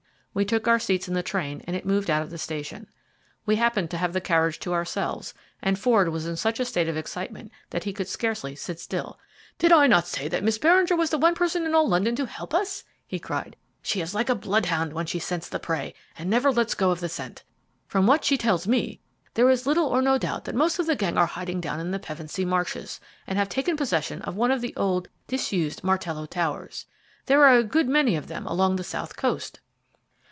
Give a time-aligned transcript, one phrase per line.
[0.33, 2.87] We took our seats in the train and it moved out of the station.
[3.45, 6.87] We happened to have the carriage to ourselves, and Ford was in such a state
[6.87, 9.19] of excitement that he could scarcely sit still.
[9.59, 12.25] "Did I not say that Miss Beringer was the one person in all London to
[12.27, 13.57] help us?" he cried.
[13.81, 17.01] "She is like a bloodhound when she scents the prey, and never lets go of
[17.01, 17.43] the scent.
[17.85, 19.01] From what she tells me,
[19.33, 21.91] there is little or no doubt that most of the gang are hiding down in
[21.91, 26.85] the Pevensey Marshes, and have taken possession of one of the old, disused Martello towers.
[27.25, 29.59] There are a good many of them along the south coast."